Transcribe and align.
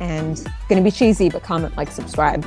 and 0.00 0.36
going 0.68 0.82
to 0.82 0.82
be 0.82 0.90
cheesy, 0.90 1.28
but 1.28 1.42
comment, 1.42 1.76
like, 1.76 1.90
subscribe. 1.90 2.44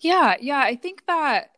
Yeah, 0.00 0.36
yeah, 0.40 0.58
I 0.58 0.76
think 0.76 1.06
that 1.06 1.50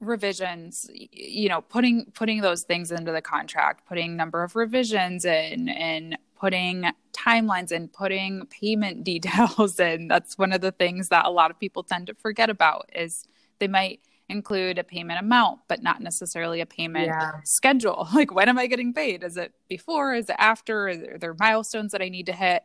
revisions 0.00 0.90
you 0.92 1.48
know 1.48 1.60
putting 1.62 2.06
putting 2.12 2.40
those 2.40 2.62
things 2.62 2.92
into 2.92 3.10
the 3.12 3.22
contract 3.22 3.86
putting 3.88 4.16
number 4.16 4.42
of 4.42 4.54
revisions 4.54 5.24
in 5.24 5.68
and 5.68 6.18
putting 6.38 6.84
timelines 7.12 7.72
and 7.72 7.92
putting 7.92 8.44
payment 8.46 9.04
details 9.12 9.78
in 9.80 10.08
that's 10.08 10.36
one 10.36 10.52
of 10.52 10.60
the 10.60 10.72
things 10.72 11.08
that 11.08 11.24
a 11.24 11.30
lot 11.30 11.50
of 11.50 11.58
people 11.58 11.82
tend 11.82 12.06
to 12.06 12.14
forget 12.14 12.50
about 12.50 12.88
is 12.94 13.26
they 13.58 13.68
might 13.68 14.00
include 14.28 14.78
a 14.78 14.84
payment 14.84 15.20
amount, 15.20 15.60
but 15.68 15.82
not 15.82 16.00
necessarily 16.00 16.60
a 16.60 16.66
payment 16.66 17.06
yeah. 17.06 17.32
schedule. 17.44 18.08
Like, 18.14 18.32
when 18.32 18.48
am 18.48 18.58
I 18.58 18.66
getting 18.66 18.94
paid? 18.94 19.22
Is 19.22 19.36
it 19.36 19.52
before? 19.68 20.14
Is 20.14 20.28
it 20.28 20.36
after? 20.38 20.88
Are 20.88 21.18
there 21.18 21.34
milestones 21.38 21.92
that 21.92 22.00
I 22.00 22.08
need 22.08 22.26
to 22.26 22.32
hit? 22.32 22.62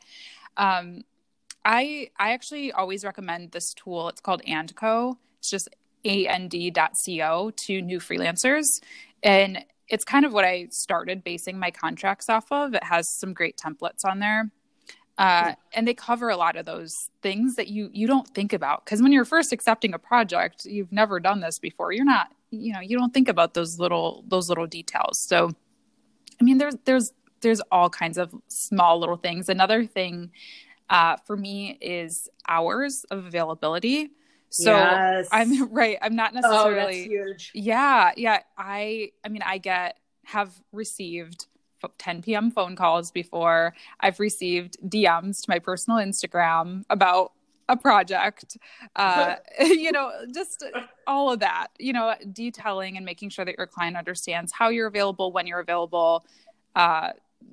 Um, 0.57 1.03
I 1.65 2.09
I 2.17 2.31
actually 2.31 2.71
always 2.71 3.03
recommend 3.03 3.51
this 3.51 3.73
tool. 3.73 4.09
It's 4.09 4.21
called 4.21 4.41
AndCo. 4.47 5.15
It's 5.39 5.49
just 5.49 5.69
and.co 6.05 7.51
to 7.51 7.81
new 7.81 7.99
freelancers, 7.99 8.65
and 9.21 9.65
it's 9.89 10.05
kind 10.05 10.23
of 10.23 10.33
what 10.33 10.45
I 10.45 10.67
started 10.71 11.23
basing 11.23 11.59
my 11.59 11.71
contracts 11.71 12.29
off 12.29 12.51
of. 12.51 12.73
It 12.73 12.83
has 12.83 13.09
some 13.17 13.33
great 13.33 13.57
templates 13.57 14.05
on 14.05 14.19
there. 14.19 14.51
Uh, 15.19 15.53
and 15.73 15.85
they 15.85 15.93
cover 15.93 16.29
a 16.29 16.37
lot 16.37 16.55
of 16.55 16.65
those 16.65 17.09
things 17.21 17.55
that 17.55 17.67
you 17.67 17.89
you 17.91 18.07
don't 18.07 18.27
think 18.29 18.53
about. 18.53 18.85
Because 18.85 19.01
when 19.01 19.11
you're 19.11 19.25
first 19.25 19.51
accepting 19.51 19.93
a 19.93 19.99
project 19.99 20.65
you've 20.65 20.93
never 20.93 21.19
done 21.19 21.41
this 21.41 21.59
before. 21.59 21.91
You're 21.91 22.05
not 22.05 22.31
you 22.51 22.71
know 22.71 22.79
you 22.79 22.97
don't 22.97 23.13
think 23.13 23.27
about 23.27 23.53
those 23.53 23.79
little 23.79 24.23
those 24.27 24.47
little 24.47 24.65
details. 24.65 25.19
So 25.19 25.51
i 26.39 26.43
mean 26.43 26.57
there's 26.57 26.75
there's 26.85 27.11
there's 27.41 27.59
all 27.69 27.89
kinds 27.89 28.17
of 28.17 28.33
small 28.47 28.97
little 28.97 29.17
things. 29.17 29.49
Another 29.49 29.85
thing 29.85 30.31
uh, 30.89 31.17
for 31.25 31.35
me 31.35 31.77
is 31.81 32.29
hours 32.47 33.05
of 33.11 33.25
availability. 33.25 34.11
So 34.51 34.71
yes. 34.71 35.27
i'm 35.31 35.69
right 35.71 35.97
i'm 36.01 36.15
not 36.15 36.31
oh, 36.33 36.39
necessarily 36.39 37.19
oh, 37.19 37.33
yeah 37.53 38.13
yeah. 38.17 38.39
I 38.57 39.11
i 39.23 39.29
mean 39.29 39.43
i 39.45 39.59
get 39.59 39.97
have 40.25 40.51
received 40.71 41.45
10 41.97 42.21
p.m. 42.21 42.51
phone 42.51 42.75
calls 42.75 43.11
before. 43.11 43.73
I've 43.99 44.19
received 44.19 44.77
DMs 44.87 45.41
to 45.43 45.49
my 45.49 45.59
personal 45.59 45.99
Instagram 45.99 46.83
about 46.89 47.33
a 47.69 47.77
project, 47.77 48.57
uh, 48.95 49.35
you 49.59 49.91
know, 49.91 50.11
just 50.33 50.65
all 51.07 51.31
of 51.31 51.39
that, 51.39 51.67
you 51.77 51.93
know, 51.93 52.15
detailing 52.33 52.97
and 52.97 53.05
making 53.05 53.29
sure 53.29 53.45
that 53.45 53.55
your 53.57 53.67
client 53.67 53.95
understands 53.95 54.51
how 54.51 54.69
you're 54.69 54.87
available, 54.87 55.31
when 55.31 55.47
you're 55.47 55.59
available, 55.59 56.25
uh, 56.75 57.11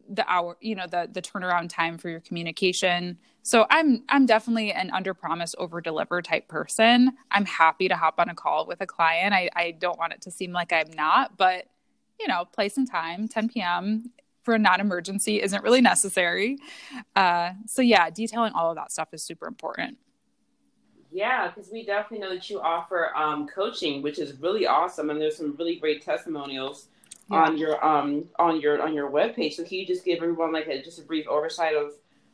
the 0.09 0.29
hour, 0.29 0.57
you 0.61 0.75
know, 0.75 0.87
the 0.87 1.09
the 1.13 1.23
turnaround 1.23 1.69
time 1.69 1.99
for 1.99 2.09
your 2.09 2.21
communication. 2.21 3.19
So 3.43 3.67
I'm 3.71 4.03
I'm 4.09 4.27
definitely 4.27 4.73
an 4.73 4.91
under 4.91 5.15
promise 5.15 5.55
over 5.59 5.81
deliver 5.81 6.23
type 6.23 6.49
person. 6.49 7.13
I'm 7.31 7.45
happy 7.45 7.89
to 7.89 7.95
hop 7.95 8.19
on 8.19 8.29
a 8.29 8.35
call 8.35 8.67
with 8.67 8.81
a 8.81 8.87
client. 8.87 9.35
I, 9.35 9.49
I 9.55 9.71
don't 9.73 9.99
want 9.99 10.15
it 10.15 10.23
to 10.23 10.31
seem 10.31 10.53
like 10.53 10.73
I'm 10.73 10.91
not, 10.97 11.37
but 11.37 11.67
you 12.21 12.29
know, 12.29 12.45
place 12.45 12.77
and 12.77 12.91
time, 12.91 13.29
10 13.29 13.49
p.m. 13.49 14.11
for 14.43 14.55
a 14.55 14.59
non 14.59 14.81
emergency 14.81 15.43
isn't 15.43 15.63
really 15.63 15.81
necessary. 15.81 16.59
Uh, 17.15 17.53
so, 17.67 17.83
yeah, 17.83 18.11
detailing 18.11 18.53
all 18.53 18.71
of 18.71 18.77
that 18.77 18.93
stuff 18.93 19.09
is 19.13 19.23
super 19.23 19.47
important. 19.47 19.99
Yeah, 21.13 21.49
because 21.49 21.71
we 21.73 21.85
definitely 21.85 22.27
know 22.27 22.35
that 22.35 22.51
you 22.51 22.61
offer 22.61 23.15
um, 23.17 23.47
coaching, 23.47 24.03
which 24.03 24.19
is 24.19 24.39
really 24.41 24.67
awesome, 24.67 25.09
and 25.11 25.21
there's 25.21 25.37
some 25.37 25.57
really 25.59 25.77
great 25.77 26.05
testimonials 26.05 26.89
yeah. 27.31 27.43
on 27.43 27.59
your 27.59 27.85
um 27.85 28.25
on 28.39 28.61
your 28.61 28.83
on 28.83 28.93
your 28.93 29.11
webpage. 29.11 29.55
So 29.55 29.65
can 29.65 29.79
you 29.79 29.87
just 29.87 30.05
give 30.05 30.19
everyone 30.19 30.53
like 30.53 30.67
a, 30.67 30.83
just 30.83 30.99
a 30.99 31.03
brief 31.03 31.27
oversight 31.29 31.75
of 31.75 31.93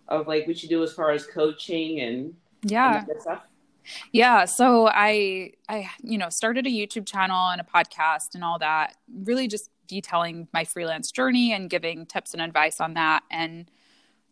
of 0.08 0.26
like 0.26 0.46
what 0.46 0.62
you 0.62 0.68
do 0.68 0.82
as 0.82 0.92
far 0.92 1.12
as 1.12 1.26
coaching 1.26 2.00
and 2.00 2.34
yeah 2.62 3.04
and 3.08 3.20
stuff? 3.20 3.42
Yeah, 4.12 4.44
so 4.44 4.88
I 4.88 5.52
I 5.68 5.90
you 6.02 6.18
know 6.18 6.28
started 6.28 6.66
a 6.66 6.70
YouTube 6.70 7.06
channel 7.06 7.50
and 7.50 7.60
a 7.60 7.64
podcast 7.64 8.34
and 8.34 8.44
all 8.44 8.58
that. 8.58 8.96
Really 9.24 9.48
just 9.48 9.70
detailing 9.86 10.48
my 10.52 10.64
freelance 10.64 11.10
journey 11.10 11.52
and 11.52 11.68
giving 11.68 12.06
tips 12.06 12.32
and 12.32 12.42
advice 12.42 12.80
on 12.80 12.94
that. 12.94 13.22
And 13.30 13.70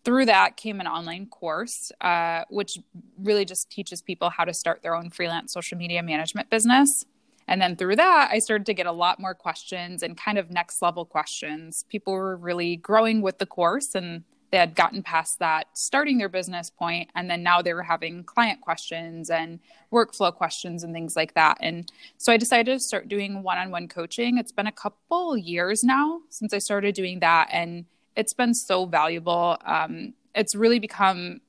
through 0.04 0.26
that 0.26 0.56
came 0.56 0.80
an 0.80 0.86
online 0.86 1.26
course, 1.26 1.92
uh, 2.00 2.44
which 2.48 2.78
really 3.18 3.44
just 3.44 3.70
teaches 3.70 4.00
people 4.00 4.30
how 4.30 4.44
to 4.44 4.54
start 4.54 4.82
their 4.82 4.94
own 4.94 5.10
freelance 5.10 5.52
social 5.52 5.76
media 5.76 6.02
management 6.02 6.48
business. 6.48 7.04
And 7.46 7.60
then 7.60 7.76
through 7.76 7.96
that, 7.96 8.30
I 8.32 8.38
started 8.38 8.64
to 8.66 8.74
get 8.74 8.86
a 8.86 8.92
lot 8.92 9.18
more 9.18 9.34
questions 9.34 10.02
and 10.02 10.16
kind 10.16 10.38
of 10.38 10.50
next 10.50 10.80
level 10.80 11.04
questions. 11.04 11.84
People 11.88 12.12
were 12.12 12.36
really 12.36 12.76
growing 12.76 13.20
with 13.22 13.38
the 13.38 13.46
course 13.46 13.94
and 13.94 14.22
they 14.50 14.58
had 14.58 14.74
gotten 14.74 15.02
past 15.02 15.38
that 15.38 15.68
starting 15.74 16.18
their 16.18 16.28
business 16.28 16.70
point 16.70 17.08
and 17.14 17.30
then 17.30 17.42
now 17.42 17.62
they 17.62 17.72
were 17.72 17.82
having 17.82 18.24
client 18.24 18.60
questions 18.60 19.30
and 19.30 19.60
workflow 19.92 20.34
questions 20.34 20.82
and 20.82 20.92
things 20.92 21.16
like 21.16 21.34
that. 21.34 21.58
And 21.60 21.90
so 22.18 22.32
i 22.32 22.36
decided 22.36 22.72
to 22.72 22.80
start 22.80 23.08
doing 23.08 23.42
one-on-one 23.42 23.88
coaching. 23.88 24.38
It's 24.38 24.52
been 24.52 24.66
a 24.66 24.72
couple 24.72 25.36
years 25.36 25.84
now 25.84 26.20
since 26.28 26.52
i 26.52 26.58
started 26.58 26.94
doing 26.94 27.20
that 27.20 27.48
and 27.52 27.84
it's 28.16 28.32
been 28.32 28.54
so 28.54 28.86
valuable. 28.86 29.56
Um, 29.64 30.14
it's 30.34 30.54
really 30.54 30.78
become 30.78 31.40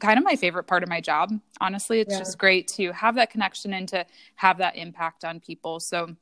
kind 0.00 0.16
of 0.16 0.24
my 0.24 0.36
favorite 0.36 0.64
part 0.64 0.82
of 0.82 0.88
my 0.88 1.00
job 1.00 1.32
honestly. 1.60 2.00
It's 2.00 2.12
yeah. 2.12 2.20
just 2.20 2.38
great 2.38 2.68
to 2.68 2.92
have 2.92 3.16
that 3.16 3.30
connection 3.30 3.74
and 3.74 3.88
to 3.88 4.06
have 4.36 4.58
that 4.58 4.76
impact 4.76 5.24
on 5.24 5.40
people. 5.40 5.80
So 5.80 6.16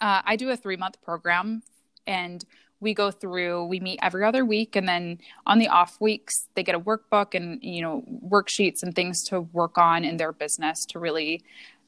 uh, 0.00 0.22
i 0.24 0.36
do 0.36 0.50
a 0.50 0.56
three 0.56 0.76
month 0.76 1.00
program 1.02 1.62
and 2.06 2.44
we 2.82 2.92
go 2.92 3.10
through 3.10 3.64
we 3.66 3.80
meet 3.80 3.98
every 4.02 4.24
other 4.24 4.44
week 4.44 4.76
and 4.76 4.88
then 4.88 5.18
on 5.46 5.58
the 5.58 5.68
off 5.68 6.00
weeks 6.00 6.48
they 6.54 6.62
get 6.62 6.74
a 6.74 6.80
workbook 6.80 7.34
and 7.34 7.62
you 7.62 7.80
know 7.80 8.04
worksheets 8.28 8.82
and 8.82 8.94
things 8.94 9.22
to 9.22 9.40
work 9.40 9.78
on 9.78 10.04
in 10.04 10.16
their 10.16 10.32
business 10.32 10.84
to 10.84 10.98
really 10.98 11.42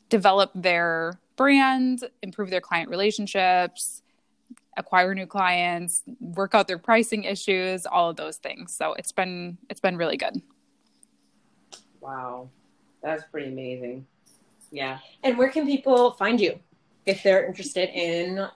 develop 0.09 0.51
their 0.55 1.19
brand 1.37 2.09
improve 2.23 2.49
their 2.49 2.61
client 2.61 2.89
relationships 2.89 4.03
acquire 4.77 5.15
new 5.15 5.27
clients 5.27 6.03
work 6.21 6.55
out 6.55 6.67
their 6.67 6.79
pricing 6.79 7.25
issues 7.25 7.87
all 7.87 8.11
of 8.11 8.17
those 8.17 8.37
things. 8.37 8.75
So 8.75 8.95
it's 8.95 9.13
been 9.13 9.59
it's 9.69 9.81
been 9.81 9.97
really 9.97 10.17
good. 10.17 10.41
Wow. 12.01 12.49
That's 13.03 13.25
pretty 13.31 13.49
amazing. 13.49 14.07
Yeah. 14.71 14.99
And 15.23 15.39
where 15.39 15.51
can 15.51 15.67
people 15.67 16.13
find 16.13 16.41
you 16.41 16.59
if 17.07 17.23
they're 17.23 17.47
interested 17.47 17.91
in 17.91 18.47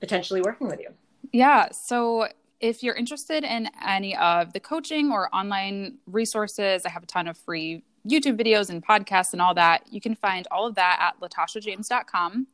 potentially 0.00 0.40
working 0.40 0.68
with 0.68 0.80
you? 0.80 0.90
Yeah. 1.32 1.70
So 1.72 2.28
if 2.60 2.82
you're 2.82 2.94
interested 2.94 3.44
in 3.44 3.68
any 3.86 4.16
of 4.16 4.52
the 4.52 4.60
coaching 4.60 5.12
or 5.12 5.34
online 5.34 5.98
resources, 6.06 6.86
I 6.86 6.90
have 6.90 7.02
a 7.02 7.06
ton 7.06 7.28
of 7.28 7.36
free 7.36 7.82
YouTube 8.08 8.40
videos 8.40 8.70
and 8.70 8.84
podcasts 8.84 9.32
and 9.32 9.42
all 9.42 9.54
that. 9.54 9.82
You 9.90 10.00
can 10.00 10.14
find 10.14 10.46
all 10.50 10.66
of 10.66 10.74
that 10.76 10.98
at 11.00 11.20
latashajames.com. 11.20 12.46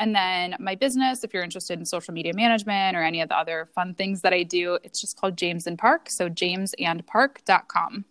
And 0.00 0.14
then 0.14 0.54
my 0.60 0.74
business, 0.74 1.24
if 1.24 1.34
you're 1.34 1.42
interested 1.42 1.78
in 1.78 1.84
social 1.84 2.14
media 2.14 2.32
management 2.34 2.96
or 2.96 3.02
any 3.02 3.20
of 3.20 3.28
the 3.28 3.36
other 3.36 3.68
fun 3.74 3.94
things 3.94 4.20
that 4.20 4.32
I 4.32 4.44
do, 4.44 4.78
it's 4.84 5.00
just 5.00 5.18
called 5.18 5.36
James 5.36 5.66
and 5.66 5.76
Park. 5.76 6.08
So 6.08 6.28
jamesandpark.com. 6.28 8.04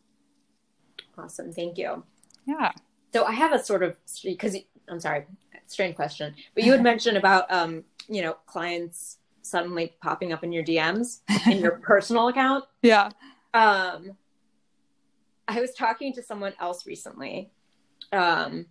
Awesome. 1.17 1.53
Thank 1.53 1.77
you. 1.77 2.03
Yeah. 2.45 2.73
So 3.13 3.25
I 3.25 3.31
have 3.31 3.53
a 3.53 3.63
sort 3.63 3.83
of, 3.83 3.95
because 4.23 4.57
I'm 4.89 4.99
sorry, 4.99 5.25
strange 5.67 5.95
question, 5.95 6.35
but 6.53 6.63
you 6.63 6.73
had 6.73 6.83
mentioned 6.91 7.17
about 7.17 7.51
um, 7.51 7.85
you 8.07 8.21
know, 8.21 8.33
clients 8.45 9.17
suddenly 9.41 9.95
popping 10.01 10.33
up 10.33 10.43
in 10.43 10.51
your 10.51 10.63
DMs 10.63 11.19
in 11.47 11.59
your 11.59 11.79
personal 11.79 12.27
account. 12.29 12.65
Yeah. 12.81 13.11
Um, 13.53 14.17
I 15.47 15.61
was 15.61 15.73
talking 15.73 16.13
to 16.13 16.21
someone 16.21 16.53
else 16.59 16.85
recently 16.85 17.51
um, 18.11 18.65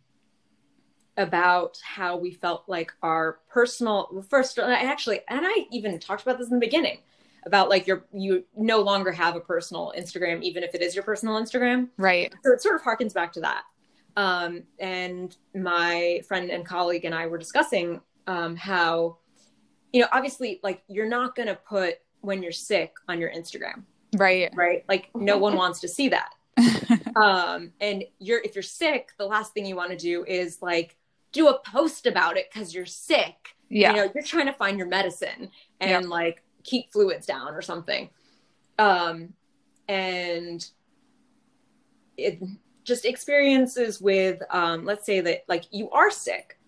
about 1.16 1.78
how 1.82 2.16
we 2.16 2.32
felt 2.32 2.64
like 2.66 2.92
our 3.02 3.38
personal 3.48 4.08
well, 4.12 4.22
first, 4.22 4.58
and 4.58 4.70
actually, 4.72 5.20
and 5.28 5.40
I 5.42 5.66
even 5.72 5.98
talked 5.98 6.22
about 6.22 6.38
this 6.38 6.48
in 6.48 6.54
the 6.54 6.66
beginning 6.66 6.98
about 7.46 7.68
like 7.68 7.86
your 7.86 8.04
you 8.12 8.44
no 8.56 8.80
longer 8.80 9.12
have 9.12 9.36
a 9.36 9.40
personal 9.40 9.92
Instagram, 9.96 10.42
even 10.42 10.62
if 10.62 10.74
it 10.74 10.82
is 10.82 10.94
your 10.94 11.04
personal 11.04 11.40
Instagram. 11.40 11.88
Right. 11.96 12.34
So 12.44 12.52
it 12.52 12.60
sort 12.60 12.74
of 12.74 12.82
harkens 12.82 13.14
back 13.14 13.32
to 13.34 13.40
that. 13.40 13.62
Um, 14.16 14.64
and 14.78 15.36
my 15.54 16.22
friend 16.26 16.50
and 16.50 16.66
colleague 16.66 17.04
and 17.04 17.14
I 17.14 17.26
were 17.26 17.38
discussing 17.38 18.00
um, 18.26 18.56
how 18.56 19.18
you 19.96 20.02
know, 20.02 20.08
obviously, 20.12 20.60
like 20.62 20.82
you're 20.88 21.08
not 21.08 21.34
going 21.34 21.48
to 21.48 21.54
put 21.54 21.94
when 22.20 22.42
you're 22.42 22.52
sick 22.52 22.96
on 23.08 23.18
your 23.18 23.30
Instagram. 23.30 23.84
Right. 24.14 24.52
Right. 24.54 24.84
Like 24.90 25.08
no 25.14 25.38
one 25.38 25.56
wants 25.62 25.80
to 25.80 25.88
see 25.88 26.10
that. 26.10 26.34
um, 27.16 27.72
and 27.80 28.04
you're 28.18 28.40
if 28.40 28.54
you're 28.54 28.62
sick, 28.62 29.12
the 29.16 29.24
last 29.24 29.54
thing 29.54 29.64
you 29.64 29.74
want 29.74 29.92
to 29.92 29.96
do 29.96 30.22
is 30.26 30.60
like 30.60 30.98
do 31.32 31.48
a 31.48 31.58
post 31.60 32.06
about 32.06 32.36
it 32.36 32.50
because 32.52 32.74
you're 32.74 32.84
sick. 32.84 33.56
Yeah. 33.70 33.92
You 33.92 33.96
know, 33.96 34.12
you're 34.14 34.22
trying 34.22 34.44
to 34.46 34.52
find 34.52 34.76
your 34.76 34.86
medicine 34.86 35.50
and 35.80 36.10
like 36.10 36.42
keep 36.62 36.92
fluids 36.92 37.24
down 37.24 37.54
or 37.54 37.62
something. 37.62 38.10
Um, 38.78 39.32
and 39.88 40.62
it 42.18 42.42
just 42.84 43.06
experiences 43.06 43.98
with 43.98 44.42
um, 44.50 44.84
let's 44.84 45.06
say 45.06 45.22
that 45.22 45.44
like 45.48 45.64
you 45.70 45.90
are 45.92 46.10
sick 46.10 46.58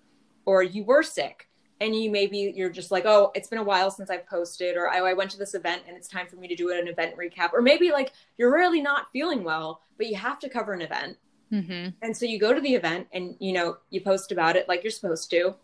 or 0.47 0.63
you 0.63 0.83
were 0.83 1.03
sick 1.03 1.48
and 1.81 1.95
you 1.95 2.11
maybe 2.11 2.53
you're 2.57 2.71
just 2.71 2.91
like 2.91 3.05
oh 3.07 3.31
it's 3.35 3.49
been 3.49 3.59
a 3.59 3.65
while 3.65 3.91
since 3.91 4.11
i've 4.11 4.27
posted 4.27 4.77
or 4.77 4.89
I, 4.89 4.99
I 4.99 5.13
went 5.13 5.31
to 5.33 5.39
this 5.39 5.55
event 5.55 5.83
and 5.87 5.97
it's 5.97 6.09
time 6.09 6.27
for 6.27 6.37
me 6.37 6.49
to 6.49 6.57
do 6.57 6.71
an 6.71 6.89
event 6.89 7.17
recap 7.17 7.53
or 7.53 7.63
maybe 7.63 7.91
like 7.91 8.13
you're 8.37 8.53
really 8.53 8.81
not 8.81 9.07
feeling 9.13 9.45
well 9.45 9.83
but 9.97 10.07
you 10.07 10.17
have 10.17 10.39
to 10.41 10.49
cover 10.49 10.73
an 10.73 10.83
event 10.83 11.17
hmm 11.51 11.89
and 12.03 12.17
so 12.17 12.27
you 12.27 12.39
go 12.39 12.53
to 12.53 12.61
the 12.61 12.75
event 12.75 13.07
and 13.13 13.37
you 13.39 13.53
know 13.53 13.77
you 13.91 14.01
post 14.01 14.33
about 14.33 14.57
it 14.57 14.69
like 14.69 14.83
you're 14.83 14.91
supposed 14.91 15.31
to 15.31 15.55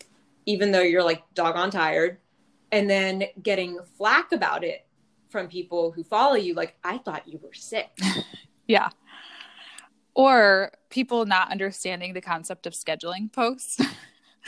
even 0.46 0.70
though 0.70 0.82
you're 0.82 1.02
like 1.02 1.22
doggone 1.34 1.70
tired 1.70 2.18
and 2.72 2.88
then 2.88 3.24
getting 3.42 3.78
flack 3.96 4.32
about 4.32 4.64
it 4.64 4.86
from 5.28 5.48
people 5.48 5.90
who 5.90 6.04
follow 6.04 6.34
you 6.34 6.54
like 6.54 6.76
i 6.84 6.96
thought 6.96 7.26
you 7.28 7.38
were 7.42 7.52
sick 7.52 7.98
Yeah. 8.66 8.90
Or 10.14 10.72
people 10.90 11.26
not 11.26 11.50
understanding 11.50 12.14
the 12.14 12.20
concept 12.20 12.66
of 12.66 12.72
scheduling 12.72 13.32
posts. 13.32 13.80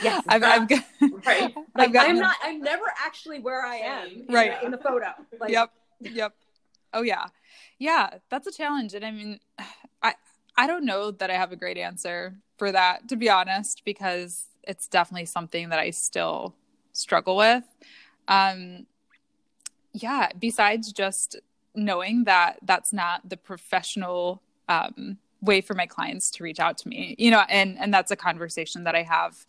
yes. 0.01 0.23
I've, 0.27 0.43
I've 0.43 0.67
got, 0.67 0.83
Right. 1.25 1.53
I've 1.57 1.65
like 1.75 1.93
gotten 1.93 2.11
i'm 2.11 2.19
not 2.19 2.35
i'm 2.43 2.59
never 2.61 2.85
actually 3.03 3.39
where 3.39 3.65
i 3.65 3.75
am 3.77 4.23
Right. 4.29 4.59
the, 4.59 4.65
in 4.65 4.71
the 4.71 4.77
photo. 4.77 5.13
Like 5.39 5.51
yep. 5.51 5.71
Yep. 6.01 6.33
Oh 6.93 7.01
yeah. 7.01 7.25
Yeah 7.79 8.17
that's 8.29 8.47
a 8.47 8.51
challenge. 8.51 8.93
And 8.93 9.05
i 9.05 9.11
mean 9.11 9.39
i 10.03 10.13
i 10.55 10.67
don't 10.67 10.85
know 10.85 11.11
that 11.11 11.29
i 11.29 11.33
have 11.33 11.51
a 11.51 11.55
great 11.55 11.77
answer 11.77 12.35
for 12.57 12.71
that 12.71 13.07
to 13.09 13.15
be 13.15 13.29
honest 13.29 13.83
because 13.85 14.45
it's 14.63 14.87
definitely 14.87 15.25
something 15.25 15.69
that 15.69 15.79
i 15.79 15.89
still 15.91 16.55
struggle 16.93 17.35
with. 17.37 17.63
Um 18.27 18.85
yeah 19.93 20.29
besides 20.37 20.91
just 20.91 21.37
knowing 21.73 22.23
that 22.25 22.57
that's 22.63 22.91
not 22.91 23.27
the 23.27 23.37
professional 23.37 24.41
um 24.69 25.17
way 25.41 25.61
for 25.61 25.73
my 25.75 25.85
clients 25.85 26.29
to 26.31 26.43
reach 26.43 26.59
out 26.59 26.77
to 26.77 26.87
me 26.87 27.15
you 27.17 27.29
know 27.31 27.43
and 27.49 27.77
and 27.79 27.93
that's 27.93 28.11
a 28.11 28.15
conversation 28.15 28.83
that 28.83 28.95
i 28.95 29.03
have 29.03 29.45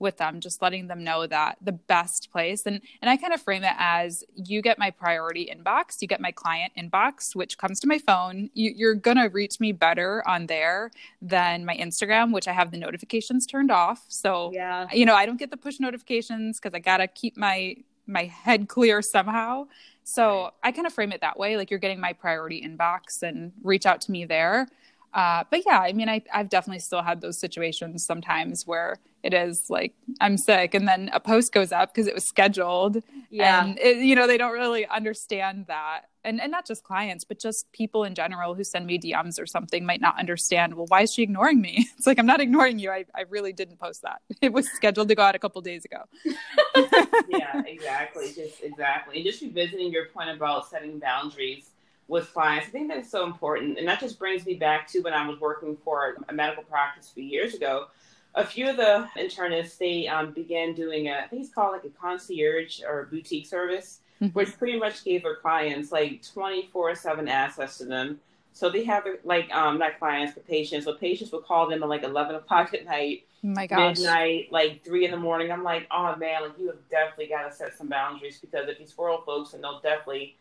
with 0.00 0.16
them 0.16 0.40
just 0.40 0.62
letting 0.62 0.88
them 0.88 1.04
know 1.04 1.26
that 1.26 1.58
the 1.60 1.72
best 1.72 2.30
place 2.32 2.66
and 2.66 2.80
and 3.00 3.10
I 3.10 3.16
kind 3.16 3.32
of 3.32 3.40
frame 3.40 3.62
it 3.62 3.74
as 3.78 4.24
you 4.34 4.62
get 4.62 4.78
my 4.78 4.90
priority 4.90 5.52
inbox 5.54 6.00
you 6.00 6.08
get 6.08 6.20
my 6.20 6.32
client 6.32 6.72
inbox 6.78 7.36
which 7.36 7.58
comes 7.58 7.80
to 7.80 7.86
my 7.86 7.98
phone. 7.98 8.50
You, 8.54 8.72
you're 8.74 8.94
gonna 8.94 9.28
reach 9.28 9.60
me 9.60 9.72
better 9.72 10.26
on 10.26 10.46
there 10.46 10.90
than 11.20 11.64
my 11.64 11.76
Instagram 11.76 12.32
which 12.32 12.48
I 12.48 12.52
have 12.52 12.70
the 12.70 12.78
notifications 12.78 13.46
turned 13.46 13.70
off. 13.70 14.04
So 14.08 14.50
yeah. 14.52 14.86
you 14.92 15.04
know 15.04 15.14
I 15.14 15.26
don't 15.26 15.38
get 15.38 15.50
the 15.50 15.56
push 15.56 15.78
notifications 15.78 16.58
because 16.58 16.74
I 16.74 16.80
gotta 16.80 17.06
keep 17.06 17.36
my 17.36 17.76
my 18.06 18.24
head 18.24 18.68
clear 18.68 19.02
somehow. 19.02 19.66
So 20.02 20.50
I 20.64 20.72
kind 20.72 20.86
of 20.86 20.92
frame 20.92 21.12
it 21.12 21.20
that 21.20 21.38
way 21.38 21.56
like 21.56 21.70
you're 21.70 21.78
getting 21.78 22.00
my 22.00 22.12
priority 22.12 22.62
inbox 22.62 23.22
and 23.22 23.52
reach 23.62 23.86
out 23.86 24.00
to 24.02 24.10
me 24.10 24.24
there 24.24 24.66
uh, 25.12 25.44
but 25.50 25.62
yeah, 25.66 25.80
I 25.80 25.92
mean, 25.92 26.08
I, 26.08 26.22
I've 26.32 26.48
definitely 26.48 26.80
still 26.80 27.02
had 27.02 27.20
those 27.20 27.38
situations 27.38 28.04
sometimes 28.04 28.66
where 28.66 28.98
it 29.22 29.34
is 29.34 29.68
like 29.68 29.92
I'm 30.20 30.36
sick, 30.36 30.74
and 30.74 30.86
then 30.86 31.10
a 31.12 31.20
post 31.20 31.52
goes 31.52 31.72
up 31.72 31.92
because 31.92 32.06
it 32.06 32.14
was 32.14 32.24
scheduled, 32.24 33.02
yeah 33.28 33.64
and 33.64 33.78
it, 33.78 33.98
you 33.98 34.14
know 34.14 34.26
they 34.26 34.38
don't 34.38 34.52
really 34.52 34.86
understand 34.86 35.66
that, 35.66 36.02
and 36.24 36.40
and 36.40 36.50
not 36.50 36.64
just 36.66 36.84
clients, 36.84 37.24
but 37.24 37.38
just 37.38 37.70
people 37.72 38.04
in 38.04 38.14
general 38.14 38.54
who 38.54 38.64
send 38.64 38.86
me 38.86 38.98
DMs 38.98 39.40
or 39.40 39.46
something 39.46 39.84
might 39.84 40.00
not 40.00 40.18
understand. 40.18 40.74
Well, 40.74 40.86
why 40.88 41.02
is 41.02 41.12
she 41.12 41.22
ignoring 41.22 41.60
me? 41.60 41.88
It's 41.98 42.06
like 42.06 42.18
I'm 42.18 42.26
not 42.26 42.40
ignoring 42.40 42.78
you. 42.78 42.90
I 42.90 43.04
I 43.14 43.22
really 43.28 43.52
didn't 43.52 43.78
post 43.78 44.02
that. 44.02 44.22
It 44.40 44.52
was 44.52 44.70
scheduled 44.70 45.08
to 45.08 45.14
go 45.14 45.22
out 45.22 45.34
a 45.34 45.38
couple 45.38 45.60
days 45.60 45.84
ago. 45.84 46.04
yeah, 47.28 47.62
exactly. 47.66 48.32
Just 48.32 48.62
exactly. 48.62 49.16
And 49.16 49.26
just 49.26 49.42
revisiting 49.42 49.92
your 49.92 50.06
point 50.06 50.30
about 50.30 50.70
setting 50.70 50.98
boundaries 50.98 51.69
with 52.10 52.32
clients, 52.32 52.66
I 52.66 52.70
think 52.70 52.88
that's 52.88 53.10
so 53.10 53.24
important. 53.24 53.78
And 53.78 53.86
that 53.88 54.00
just 54.00 54.18
brings 54.18 54.44
me 54.44 54.54
back 54.54 54.88
to 54.88 55.00
when 55.00 55.14
I 55.14 55.26
was 55.26 55.40
working 55.40 55.76
for 55.84 56.16
a 56.28 56.32
medical 56.32 56.64
practice 56.64 57.08
a 57.10 57.14
few 57.14 57.24
years 57.24 57.54
ago. 57.54 57.86
A 58.34 58.44
few 58.44 58.68
of 58.68 58.76
the 58.76 59.08
internists 59.16 59.78
they 59.78 60.06
um, 60.08 60.32
began 60.32 60.74
doing 60.74 61.08
a, 61.08 61.12
I 61.24 61.26
think 61.28 61.42
it's 61.42 61.54
called 61.54 61.72
like 61.72 61.84
a 61.84 61.90
concierge 61.90 62.80
or 62.82 63.08
boutique 63.10 63.46
service, 63.46 64.00
which 64.32 64.56
pretty 64.58 64.78
much 64.78 65.04
gave 65.04 65.22
their 65.22 65.36
clients 65.36 65.90
like 65.90 66.22
twenty 66.22 66.68
four 66.72 66.94
seven 66.94 67.28
access 67.28 67.78
to 67.78 67.84
them. 67.86 68.20
So 68.52 68.70
they 68.70 68.84
have 68.84 69.04
like 69.24 69.50
um 69.52 69.78
not 69.78 69.98
clients 69.98 70.34
but 70.34 70.46
patients. 70.46 70.84
So 70.84 70.94
patients 70.94 71.32
would 71.32 71.44
call 71.44 71.68
them 71.68 71.82
at 71.82 71.88
like 71.88 72.02
eleven 72.04 72.34
o'clock 72.40 72.74
at 72.74 72.84
night 72.84 73.24
Oh 73.42 73.48
my 73.48 73.66
gosh. 73.66 73.98
midnight, 73.98 74.48
like 74.52 74.84
three 74.84 75.04
in 75.06 75.10
the 75.10 75.16
morning. 75.16 75.50
I'm 75.50 75.64
like, 75.64 75.86
oh 75.90 76.14
man, 76.16 76.42
like 76.42 76.58
you 76.58 76.66
have 76.66 76.88
definitely 76.90 77.28
got 77.28 77.48
to 77.48 77.54
set 77.54 77.76
some 77.76 77.88
boundaries 77.88 78.38
because 78.38 78.68
if 78.68 78.78
you 78.78 78.86
squirrel 78.86 79.22
folks, 79.24 79.54
and 79.54 79.64
they'll 79.64 79.80
definitely 79.80 80.36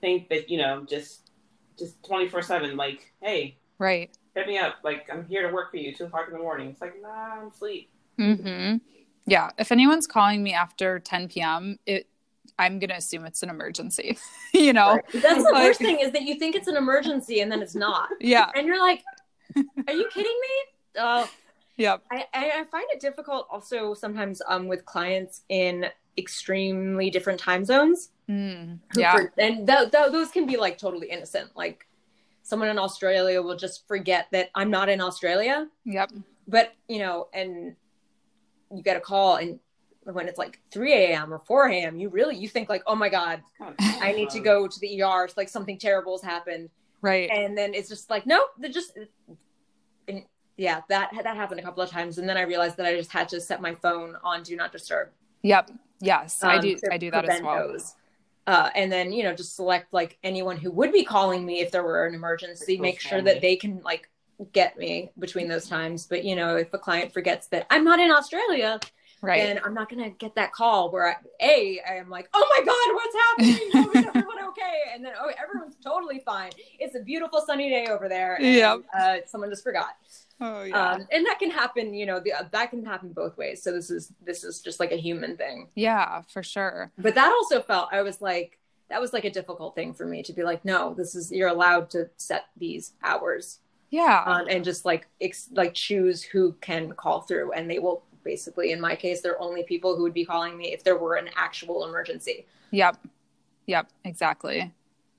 think 0.00 0.28
that 0.28 0.48
you 0.50 0.58
know 0.58 0.84
just 0.88 1.30
just 1.78 2.02
twenty 2.04 2.28
four 2.28 2.42
seven. 2.42 2.76
Like, 2.76 3.12
hey, 3.22 3.56
Right. 3.78 4.10
hit 4.34 4.46
me 4.46 4.58
up. 4.58 4.76
Like 4.84 5.08
I'm 5.12 5.24
here 5.26 5.46
to 5.46 5.52
work 5.54 5.70
for 5.70 5.76
you. 5.78 5.94
Two 5.94 6.04
o'clock 6.04 6.26
in 6.28 6.32
the 6.34 6.38
morning. 6.38 6.68
It's 6.70 6.80
like, 6.80 7.00
nah, 7.00 7.40
I'm 7.40 7.48
asleep. 7.48 7.90
hmm 8.18 8.76
Yeah. 9.26 9.50
If 9.58 9.72
anyone's 9.72 10.06
calling 10.06 10.42
me 10.42 10.52
after 10.52 10.98
10 10.98 11.28
p.m., 11.28 11.78
it 11.86 12.06
I'm 12.58 12.78
gonna 12.78 12.94
assume 12.94 13.24
it's 13.24 13.42
an 13.42 13.48
emergency. 13.48 14.18
you 14.52 14.72
know? 14.74 15.00
That's 15.14 15.42
the 15.44 15.50
Like- 15.50 15.64
worst 15.64 15.80
thing 15.80 16.00
is 16.00 16.12
that 16.12 16.22
you 16.22 16.34
think 16.34 16.54
it's 16.56 16.68
an 16.68 16.76
emergency 16.76 17.40
and 17.40 17.50
then 17.50 17.62
it's 17.62 17.74
not. 17.74 18.08
Yeah. 18.20 18.50
And 18.54 18.66
you're 18.66 18.78
like, 18.80 19.02
are 19.56 19.94
you 19.94 20.08
kidding 20.12 20.38
me? 20.42 21.00
Uh, 21.00 21.26
Yep. 21.76 22.02
I, 22.12 22.26
I 22.34 22.50
I 22.60 22.64
find 22.70 22.84
it 22.92 23.00
difficult 23.00 23.46
also 23.50 23.94
sometimes 23.94 24.42
um, 24.46 24.68
with 24.68 24.84
clients 24.84 25.40
in 25.48 25.86
extremely 26.18 27.10
different 27.10 27.40
time 27.40 27.64
zones. 27.64 28.10
Mm. 28.28 28.78
Yeah. 28.94 29.12
for- 29.12 29.32
and 29.38 29.66
th- 29.66 29.90
th- 29.90 30.12
those 30.12 30.30
can 30.30 30.46
be 30.46 30.56
like 30.56 30.78
totally 30.78 31.08
innocent. 31.10 31.50
Like 31.56 31.86
someone 32.42 32.68
in 32.68 32.78
Australia 32.78 33.42
will 33.42 33.56
just 33.56 33.86
forget 33.88 34.26
that 34.32 34.50
I'm 34.54 34.70
not 34.70 34.88
in 34.88 35.00
Australia, 35.00 35.68
Yep. 35.84 36.12
but 36.46 36.72
you 36.88 36.98
know, 37.00 37.28
and 37.32 37.74
you 38.72 38.82
get 38.82 38.96
a 38.96 39.00
call 39.00 39.36
and 39.36 39.58
when 40.04 40.28
it's 40.28 40.38
like 40.38 40.60
3 40.72 40.92
a.m. 40.94 41.32
or 41.32 41.38
4 41.40 41.68
a.m., 41.68 41.98
you 42.00 42.08
really 42.08 42.36
you 42.36 42.48
think 42.48 42.68
like, 42.68 42.82
oh 42.86 42.94
my 42.94 43.08
god, 43.08 43.42
I 43.78 44.12
need 44.12 44.30
to 44.30 44.40
go 44.40 44.66
to 44.66 44.80
the 44.80 45.02
ER. 45.02 45.24
It's 45.24 45.36
like 45.36 45.48
something 45.48 45.76
terrible 45.78 46.16
has 46.16 46.22
happened, 46.22 46.70
Right. 47.02 47.28
and 47.30 47.56
then 47.56 47.74
it's 47.74 47.88
just 47.88 48.08
like, 48.10 48.26
nope, 48.26 48.48
they're 48.58 48.70
just. 48.72 48.96
And 50.08 50.24
yeah, 50.56 50.80
that 50.88 51.10
that 51.22 51.36
happened 51.36 51.60
a 51.60 51.62
couple 51.62 51.82
of 51.82 51.90
times, 51.90 52.18
and 52.18 52.28
then 52.28 52.36
I 52.36 52.42
realized 52.42 52.76
that 52.78 52.86
I 52.86 52.96
just 52.96 53.12
had 53.12 53.28
to 53.30 53.40
set 53.40 53.60
my 53.60 53.74
phone 53.74 54.16
on 54.24 54.42
do 54.42 54.56
not 54.56 54.72
disturb. 54.72 55.10
Yep. 55.42 55.70
Yes. 56.00 56.42
I 56.42 56.56
um, 56.56 56.62
do 56.62 56.76
I 56.90 56.98
do 56.98 57.10
that 57.10 57.28
as 57.28 57.42
well. 57.42 57.68
those. 57.68 57.94
Uh, 58.46 58.70
and 58.74 58.90
then 58.90 59.12
you 59.12 59.22
know 59.22 59.34
just 59.34 59.54
select 59.54 59.92
like 59.92 60.18
anyone 60.24 60.56
who 60.56 60.70
would 60.72 60.92
be 60.92 61.04
calling 61.04 61.44
me 61.44 61.60
if 61.60 61.70
there 61.70 61.84
were 61.84 62.06
an 62.06 62.14
emergency 62.14 62.78
make 62.78 63.00
close 63.00 63.10
sure 63.10 63.22
that 63.22 63.40
they 63.40 63.54
can 63.54 63.80
like 63.84 64.08
get 64.52 64.78
me 64.78 65.10
between 65.18 65.46
those 65.46 65.68
times 65.68 66.06
but 66.06 66.24
you 66.24 66.34
know 66.34 66.56
if 66.56 66.72
a 66.72 66.78
client 66.78 67.12
forgets 67.12 67.46
that 67.48 67.66
i'm 67.70 67.84
not 67.84 68.00
in 68.00 68.10
australia 68.10 68.80
Right. 69.22 69.42
then 69.42 69.60
i'm 69.64 69.74
not 69.74 69.90
gonna 69.90 70.08
get 70.08 70.34
that 70.36 70.52
call 70.52 70.90
where 70.90 71.10
I, 71.10 71.16
a 71.42 71.80
i 71.86 71.96
am 71.96 72.08
like 72.08 72.30
oh 72.32 72.46
my 72.58 72.64
god 72.64 72.94
what's 72.94 73.16
happening 73.28 73.70
oh, 73.74 73.98
is 74.00 74.06
everyone 74.06 74.44
okay 74.48 74.94
and 74.94 75.04
then 75.04 75.12
oh 75.20 75.30
everyone's 75.40 75.76
totally 75.84 76.22
fine 76.24 76.50
it's 76.78 76.96
a 76.96 77.00
beautiful 77.00 77.42
sunny 77.46 77.68
day 77.68 77.86
over 77.90 78.08
there 78.08 78.38
Yeah. 78.40 78.78
Uh, 78.98 79.16
someone 79.26 79.50
just 79.50 79.62
forgot 79.62 79.90
oh 80.40 80.62
yeah. 80.62 80.92
um, 80.92 81.06
and 81.12 81.26
that 81.26 81.38
can 81.38 81.50
happen 81.50 81.92
you 81.94 82.06
know 82.06 82.20
the, 82.20 82.32
that 82.50 82.70
can 82.70 82.84
happen 82.84 83.12
both 83.12 83.36
ways 83.36 83.62
so 83.62 83.72
this 83.72 83.90
is 83.90 84.12
this 84.24 84.44
is 84.44 84.60
just 84.60 84.80
like 84.80 84.92
a 84.92 84.96
human 84.96 85.36
thing 85.36 85.68
yeah, 85.74 86.22
for 86.28 86.42
sure. 86.42 86.90
but 86.98 87.14
that 87.14 87.30
also 87.32 87.60
felt 87.60 87.88
i 87.92 88.02
was 88.02 88.20
like 88.20 88.58
that 88.88 89.00
was 89.00 89.12
like 89.12 89.24
a 89.24 89.30
difficult 89.30 89.74
thing 89.76 89.94
for 89.94 90.04
me 90.04 90.22
to 90.22 90.32
be 90.32 90.42
like 90.42 90.64
no 90.64 90.94
this 90.94 91.14
is 91.14 91.30
you're 91.30 91.48
allowed 91.48 91.88
to 91.90 92.08
set 92.16 92.46
these 92.56 92.92
hours 93.02 93.60
Yeah. 93.90 94.22
um, 94.26 94.46
and 94.48 94.64
just 94.64 94.84
like 94.84 95.06
ex- 95.20 95.48
like 95.52 95.74
choose 95.74 96.22
who 96.22 96.52
can 96.60 96.92
call 96.92 97.20
through 97.22 97.52
and 97.52 97.70
they 97.70 97.78
will 97.78 98.02
basically 98.24 98.72
in 98.72 98.80
my 98.80 98.96
case 98.96 99.20
they're 99.20 99.40
only 99.40 99.62
people 99.62 99.96
who 99.96 100.02
would 100.02 100.12
be 100.14 100.24
calling 100.24 100.56
me 100.56 100.72
if 100.72 100.84
there 100.84 100.96
were 100.98 101.14
an 101.16 101.30
actual 101.36 101.84
emergency 101.88 102.46
yep. 102.70 102.96
Yep. 103.66 103.88
Exactly. 104.04 104.72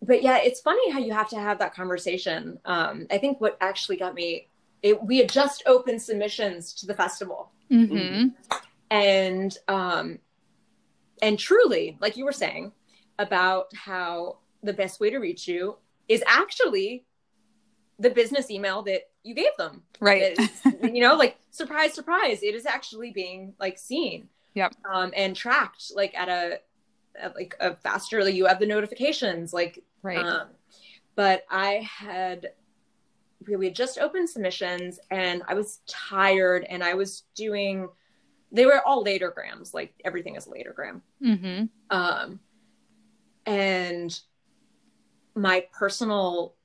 but 0.04 0.22
yeah 0.22 0.38
it's 0.38 0.60
funny 0.62 0.92
how 0.92 1.00
you 1.00 1.14
have 1.14 1.30
to 1.30 1.40
have 1.40 1.58
that 1.60 1.74
conversation 1.74 2.60
um, 2.66 3.08
i 3.10 3.18
think 3.18 3.40
what 3.42 3.58
actually 3.62 3.98
got 3.98 4.14
me 4.14 4.48
it, 4.84 5.02
we 5.04 5.18
had 5.18 5.30
just 5.30 5.64
opened 5.66 6.02
submissions 6.02 6.74
to 6.74 6.86
the 6.86 6.94
festival 6.94 7.52
hmm 7.70 8.28
and 8.90 9.58
um 9.68 10.20
and 11.22 11.38
truly 11.40 11.98
like 12.02 12.18
you 12.18 12.26
were 12.26 12.32
saying 12.32 12.72
about 13.20 13.68
how 13.76 14.38
the 14.64 14.74
best 14.74 15.00
way 15.00 15.10
to 15.10 15.20
reach 15.20 15.48
you 15.48 15.78
is 16.08 16.24
actually 16.28 17.06
the 18.00 18.10
business 18.10 18.50
email 18.50 18.82
that 18.82 19.02
you 19.24 19.34
gave 19.36 19.56
them 19.58 19.84
Right. 20.00 20.40
It's, 20.40 20.66
you 20.84 21.02
know 21.02 21.16
like 21.16 21.38
surprise 21.52 21.94
surprise 21.94 22.42
it 22.44 22.56
is 22.56 22.66
actually 22.66 23.12
being 23.12 23.54
like 23.60 23.78
seen 23.78 24.28
Yep. 24.56 24.74
um 24.94 25.14
and 25.16 25.36
tracked 25.36 25.92
like 25.96 26.14
at 26.16 26.28
a 26.28 26.60
at 27.22 27.36
like 27.36 27.56
a 27.60 27.76
faster 27.76 28.24
like 28.24 28.34
you 28.34 28.46
have 28.46 28.60
the 28.60 28.66
notifications 28.66 29.54
like 29.54 29.84
Right. 30.02 30.18
um 30.26 30.48
but 31.16 31.46
I 31.50 31.88
had 31.90 32.52
we 33.48 33.66
had 33.66 33.76
just 33.76 33.98
opened 33.98 34.30
submissions 34.30 35.00
and 35.10 35.42
I 35.48 35.54
was 35.54 35.80
tired 35.88 36.66
and 36.70 36.84
I 36.84 36.94
was 36.94 37.24
doing 37.36 37.90
they 38.52 38.66
were 38.66 38.86
all 38.86 39.02
later 39.02 39.32
grams, 39.32 39.74
like 39.74 39.94
everything 40.04 40.36
is 40.36 40.46
latergram. 40.46 41.02
Mm-hmm. 41.24 41.66
Um, 41.90 42.40
and 43.46 44.20
my 45.36 45.66
personal 45.72 46.56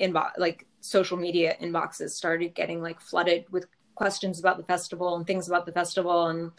inbox, 0.00 0.32
like 0.36 0.66
social 0.80 1.16
media 1.16 1.56
inboxes, 1.62 2.10
started 2.10 2.54
getting 2.54 2.82
like 2.82 3.00
flooded 3.00 3.44
with 3.50 3.66
questions 3.94 4.40
about 4.40 4.56
the 4.56 4.64
festival 4.64 5.16
and 5.16 5.26
things 5.26 5.46
about 5.46 5.66
the 5.66 5.72
festival, 5.72 6.26
and 6.28 6.50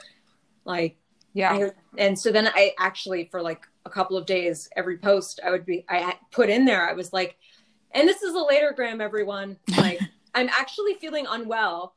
like 0.64 0.96
yeah. 1.34 1.52
I, 1.52 1.72
and 1.98 2.18
so 2.18 2.32
then 2.32 2.48
I 2.48 2.74
actually 2.80 3.26
for 3.32 3.42
like 3.42 3.68
a 3.86 3.90
couple 3.90 4.16
of 4.16 4.26
days, 4.26 4.70
every 4.76 4.98
post 4.98 5.42
I 5.46 5.52
would 5.52 5.66
be 5.66 5.86
I 5.90 6.16
put 6.32 6.50
in 6.50 6.66
there, 6.66 6.90
I 6.90 6.94
was 6.94 7.12
like, 7.12 7.38
and 7.94 8.08
this 8.08 8.22
is 8.22 8.34
a 8.34 8.38
latergram, 8.38 9.02
everyone. 9.02 9.58
Like 9.78 10.00
I'm 10.34 10.50
actually 10.50 10.96
feeling 10.96 11.26
unwell 11.30 11.96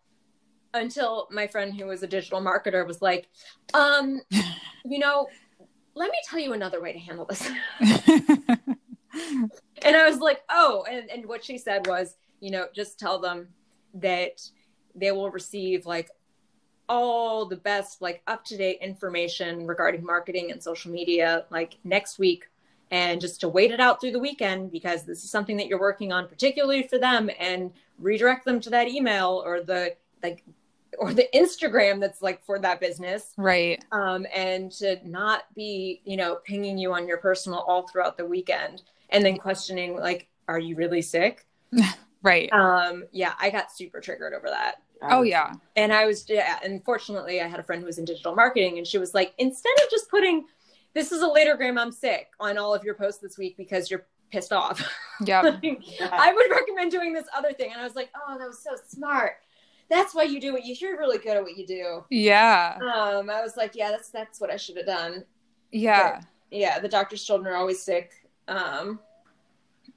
until 0.75 1.29
my 1.31 1.47
friend 1.47 1.75
who 1.75 1.87
was 1.87 2.03
a 2.03 2.07
digital 2.07 2.41
marketer 2.41 2.87
was 2.87 3.01
like, 3.01 3.29
um, 3.73 4.21
you 4.85 4.99
know, 4.99 5.27
let 5.95 6.11
me 6.11 6.19
tell 6.29 6.41
you 6.41 6.53
another 6.53 6.81
way 6.81 6.93
to 6.93 6.99
handle 6.99 7.25
this. 7.25 7.49
and 7.81 9.97
I 9.97 10.09
was 10.09 10.19
like, 10.19 10.43
oh, 10.51 10.85
and, 10.91 11.09
and 11.11 11.27
what 11.27 11.45
she 11.45 11.57
said 11.57 11.87
was, 11.87 12.17
you 12.41 12.51
know, 12.51 12.67
just 12.75 12.99
tell 12.99 13.21
them 13.21 13.49
that 13.95 14.43
they 14.97 15.13
will 15.13 15.31
receive 15.31 15.87
like 15.87 16.11
all 16.89 17.47
the 17.47 17.57
best, 17.57 18.03
like 18.03 18.23
up 18.27 18.45
to 18.47 18.57
date 18.57 18.79
information 18.83 19.67
regarding 19.67 20.05
marketing 20.05 20.51
and 20.51 20.63
social 20.63 20.91
media, 20.91 21.47
like 21.51 21.79
next 21.85 22.19
week. 22.19 22.49
And 22.91 23.21
just 23.21 23.41
to 23.41 23.49
wait 23.49 23.71
it 23.73 23.81
out 23.81 24.01
through 24.01 24.13
the 24.13 24.21
weekend 24.21 24.71
because 24.71 25.03
this 25.05 25.25
is 25.25 25.31
something 25.31 25.57
that 25.57 25.67
you're 25.67 25.81
working 25.81 26.13
on, 26.13 26.29
particularly 26.29 26.87
for 26.87 26.99
them, 26.99 27.31
and 27.41 27.73
redirect 27.99 28.45
them 28.45 28.61
to 28.61 28.71
that 28.71 28.89
email 28.89 29.43
or 29.45 29.61
the 29.61 29.97
like 30.23 30.45
or 30.99 31.13
the 31.13 31.29
Instagram 31.35 32.01
that's 32.01 32.23
like 32.23 32.45
for 32.45 32.59
that 32.59 32.81
business. 32.81 33.33
Right. 33.37 33.85
Um, 33.93 34.27
and 34.35 34.71
to 34.73 35.01
not 35.05 35.45
be, 35.55 36.01
you 36.05 36.17
know, 36.17 36.37
pinging 36.45 36.79
you 36.79 36.93
on 36.93 37.09
your 37.09 37.19
personal 37.19 37.61
all 37.61 37.89
throughout 37.89 38.17
the 38.17 38.27
weekend 38.27 38.83
and 39.11 39.25
then 39.25 39.37
questioning 39.37 39.97
like, 39.97 40.29
are 40.49 40.59
you 40.59 40.77
really 40.77 41.03
sick? 41.03 41.47
right. 42.23 42.53
Um, 42.53 43.05
yeah, 43.13 43.35
I 43.41 43.51
got 43.51 43.73
super 43.73 44.01
triggered 44.01 44.35
over 44.35 44.49
that. 44.49 44.77
Oh 45.03 45.23
yeah. 45.23 45.53
And 45.77 45.93
I 45.93 46.07
was 46.07 46.25
yeah, 46.29 46.59
unfortunately 46.63 47.41
I 47.41 47.47
had 47.47 47.61
a 47.61 47.63
friend 47.63 47.81
who 47.81 47.87
was 47.87 47.99
in 47.99 48.05
digital 48.05 48.35
marketing 48.35 48.79
and 48.79 48.87
she 48.87 48.99
was 48.99 49.13
like, 49.15 49.35
instead 49.39 49.75
of 49.83 49.91
just 49.91 50.09
putting 50.09 50.47
this 50.95 51.13
is 51.13 51.23
a 51.23 51.27
latergram, 51.27 51.79
I'm 51.79 51.93
sick 51.93 52.29
on 52.41 52.57
all 52.57 52.75
of 52.75 52.85
your 52.85 52.95
posts 52.95 53.21
this 53.21 53.37
week 53.37 53.57
because 53.57 53.91
you're 53.91 54.07
pissed 54.31 54.53
off. 54.53 54.83
Yeah. 55.25 55.43
like, 55.43 55.81
I 56.01 56.33
would 56.33 56.51
recommend 56.51 56.91
doing 56.91 57.13
this 57.13 57.27
other 57.37 57.53
thing. 57.53 57.71
And 57.71 57.81
I 57.81 57.85
was 57.85 57.95
like, 57.95 58.11
oh, 58.17 58.37
that 58.37 58.49
was 58.49 58.61
so 58.65 58.71
smart. 58.85 59.35
That's 59.89 60.13
why 60.13 60.25
you 60.25 60.41
do 60.41 60.53
what 60.53 60.65
you 60.65 60.75
you're 60.77 60.99
really 60.99 61.19
good 61.19 61.37
at 61.37 61.43
what 61.45 61.57
you 61.57 61.65
do. 61.65 62.05
Yeah. 62.11 62.77
Um 62.83 63.31
i 63.31 63.41
was 63.41 63.57
like 63.57 63.77
yeah 63.77 63.93
that's 63.93 64.09
that's 64.11 64.41
what 64.41 64.51
i 64.51 64.57
should 64.57 64.77
have 64.77 64.87
done. 64.87 65.25
Yeah. 65.71 66.17
But, 66.17 66.27
yeah 66.51 66.81
the 66.81 66.89
doctor's 66.89 67.23
children 67.23 67.55
are 67.55 67.57
always 67.57 67.81
sick. 67.81 68.11
Um 68.49 68.99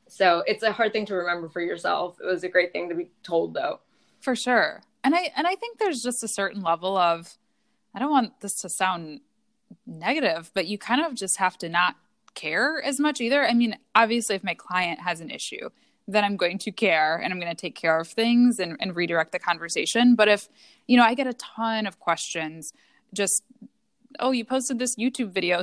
so 0.07 0.43
it's 0.45 0.61
a 0.61 0.71
hard 0.71 0.93
thing 0.93 1.07
to 1.07 1.15
remember 1.15 1.49
for 1.49 1.61
yourself. 1.61 2.17
It 2.21 2.27
was 2.27 2.43
a 2.43 2.49
great 2.49 2.73
thing 2.73 2.89
to 2.89 2.95
be 2.95 3.09
told 3.23 3.55
though. 3.55 3.79
For 4.19 4.35
sure. 4.35 4.83
And 5.03 5.15
i 5.15 5.31
and 5.35 5.47
i 5.47 5.55
think 5.55 5.79
there's 5.79 6.03
just 6.03 6.21
a 6.21 6.27
certain 6.27 6.61
level 6.61 6.95
of 6.95 7.39
i 7.95 7.99
don't 7.99 8.11
want 8.11 8.39
this 8.41 8.61
to 8.61 8.69
sound 8.69 9.21
negative 9.87 10.51
but 10.53 10.67
you 10.67 10.77
kind 10.77 11.03
of 11.03 11.15
just 11.15 11.37
have 11.37 11.57
to 11.57 11.69
not 11.69 11.95
care 12.35 12.83
as 12.83 12.99
much 12.99 13.19
either 13.19 13.47
i 13.47 13.53
mean 13.53 13.75
obviously 13.95 14.35
if 14.35 14.43
my 14.43 14.53
client 14.53 14.99
has 14.99 15.21
an 15.21 15.31
issue 15.31 15.69
then 16.07 16.23
I'm 16.23 16.37
going 16.37 16.57
to 16.59 16.71
care 16.71 17.17
and 17.17 17.33
I'm 17.33 17.39
going 17.39 17.53
to 17.53 17.59
take 17.59 17.75
care 17.75 17.99
of 17.99 18.07
things 18.07 18.59
and, 18.59 18.77
and 18.79 18.95
redirect 18.95 19.33
the 19.33 19.39
conversation. 19.39 20.15
But 20.15 20.29
if, 20.29 20.47
you 20.87 20.95
know, 20.95 21.03
I 21.03 21.13
get 21.13 21.27
a 21.27 21.33
ton 21.33 21.85
of 21.85 21.99
questions, 21.99 22.73
just, 23.13 23.43
oh, 24.19 24.31
you 24.31 24.45
posted 24.45 24.79
this 24.79 24.95
YouTube 24.95 25.31
video 25.31 25.61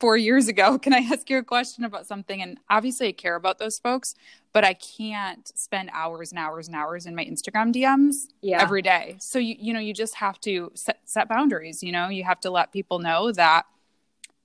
four 0.00 0.16
years 0.16 0.48
ago. 0.48 0.78
Can 0.82 0.92
I 0.92 0.98
ask 0.98 1.28
you 1.30 1.38
a 1.38 1.42
question 1.42 1.84
about 1.84 2.06
something? 2.06 2.40
And 2.42 2.58
obviously, 2.70 3.08
I 3.08 3.12
care 3.12 3.36
about 3.36 3.58
those 3.58 3.78
folks, 3.78 4.14
but 4.52 4.64
I 4.64 4.74
can't 4.74 5.46
spend 5.58 5.90
hours 5.92 6.30
and 6.30 6.38
hours 6.38 6.68
and 6.68 6.76
hours 6.76 7.06
in 7.06 7.14
my 7.14 7.24
Instagram 7.24 7.74
DMs 7.74 8.28
yeah. 8.40 8.62
every 8.62 8.82
day. 8.82 9.16
So 9.20 9.38
you 9.38 9.56
you 9.58 9.72
know, 9.72 9.80
you 9.80 9.94
just 9.94 10.16
have 10.16 10.40
to 10.40 10.72
set 10.74 11.00
set 11.04 11.28
boundaries. 11.28 11.82
You 11.82 11.92
know, 11.92 12.08
you 12.08 12.24
have 12.24 12.40
to 12.40 12.50
let 12.50 12.72
people 12.72 12.98
know 12.98 13.32
that 13.32 13.66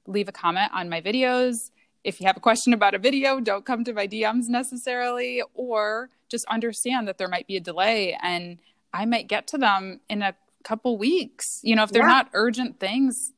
leave 0.05 0.27
a 0.27 0.33
comment 0.33 0.71
on 0.73 0.89
my 0.89 1.01
videos 1.01 1.71
if 2.03 2.19
you 2.19 2.27
have 2.27 2.37
a 2.37 2.41
question 2.41 2.73
about 2.73 2.93
a 2.93 2.99
video, 2.99 3.39
don't 3.39 3.65
come 3.65 3.83
to 3.85 3.93
my 3.93 4.07
DMs 4.07 4.49
necessarily, 4.49 5.41
or 5.53 6.09
just 6.29 6.45
understand 6.45 7.07
that 7.07 7.17
there 7.17 7.27
might 7.27 7.47
be 7.47 7.55
a 7.55 7.61
delay 7.61 8.17
and 8.21 8.59
I 8.93 9.05
might 9.05 9.27
get 9.27 9.47
to 9.47 9.57
them 9.57 10.01
in 10.09 10.21
a 10.21 10.35
couple 10.63 10.97
weeks. 10.97 11.59
You 11.63 11.75
know, 11.75 11.83
if 11.83 11.91
they're 11.91 12.03
yeah. 12.03 12.07
not 12.07 12.29
urgent 12.33 12.79
things, 12.79 13.33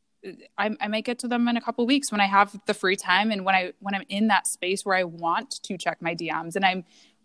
I, 0.57 0.75
I, 0.79 0.87
might 0.87 1.05
get 1.05 1.19
to 1.19 1.27
them 1.27 1.47
in 1.47 1.57
a 1.57 1.61
couple 1.61 1.85
weeks 1.85 2.11
when 2.11 2.21
I 2.21 2.25
have 2.25 2.59
the 2.65 2.73
free 2.73 2.95
time 2.95 3.31
and 3.31 3.45
when 3.45 3.55
I 3.55 3.73
when 3.79 3.93
I'm 3.93 4.03
in 4.09 4.27
that 4.27 4.47
space 4.47 4.85
where 4.85 4.95
I 4.95 5.03
want 5.03 5.51
to 5.63 5.77
check 5.77 6.01
my 6.01 6.15
DMs 6.15 6.55
and 6.55 6.65
I'm 6.65 6.83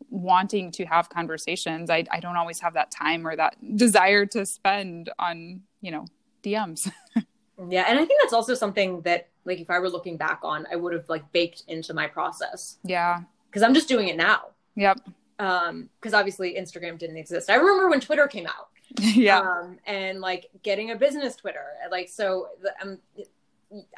wanting 0.09 0.71
to 0.73 0.85
have 0.85 1.09
conversations. 1.09 1.90
I, 1.90 2.04
I 2.11 2.21
don't 2.21 2.37
always 2.37 2.61
have 2.61 2.75
that 2.75 2.90
time 2.90 3.26
or 3.26 3.37
that 3.37 3.57
desire 3.76 4.26
to 4.26 4.47
spend 4.47 5.11
on 5.19 5.62
you 5.80 5.90
know 5.90 6.07
DMs. 6.42 6.90
yeah, 7.69 7.85
and 7.88 7.99
I 7.99 8.04
think 8.04 8.21
that's 8.23 8.33
also 8.33 8.54
something 8.54 9.00
that 9.02 9.28
like 9.45 9.61
if 9.61 9.71
I 9.71 9.78
were 9.78 9.88
looking 9.88 10.16
back 10.16 10.40
on, 10.42 10.66
I 10.71 10.76
would 10.76 10.92
have 10.92 11.09
like 11.09 11.30
baked 11.33 11.64
into 11.69 11.95
my 11.95 12.07
process. 12.07 12.78
Yeah. 12.85 13.21
Because 13.49 13.62
I'm 13.62 13.75
just 13.75 13.88
doing 13.88 14.09
it 14.09 14.16
now. 14.16 14.49
Yep. 14.76 15.00
Um, 15.38 15.88
because 15.99 16.14
obviously 16.14 16.54
Instagram 16.54 16.99
didn't 16.99 17.16
exist. 17.16 17.50
I 17.50 17.54
remember 17.54 17.88
when 17.88 18.00
Twitter 18.00 18.28
came 18.28 18.47
out. 18.47 18.69
yeah. 19.01 19.41
Um, 19.41 19.79
and 19.87 20.21
like 20.21 20.47
getting 20.63 20.91
a 20.91 20.97
business 20.97 21.37
Twitter. 21.37 21.65
Like 21.91 22.09
so 22.09 22.49
um 22.83 22.99